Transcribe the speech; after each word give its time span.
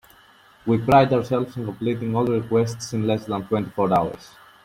We 0.65 0.79
pride 0.79 1.13
ourselves 1.13 1.55
in 1.57 1.65
completing 1.65 2.15
all 2.15 2.25
requests 2.25 2.91
in 2.91 3.05
less 3.05 3.25
than 3.25 3.43
twenty 3.47 3.69
four 3.69 3.93
hours. 3.95 4.31